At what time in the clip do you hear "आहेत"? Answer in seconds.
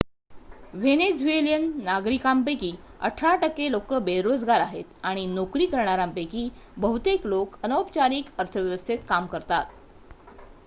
4.61-4.85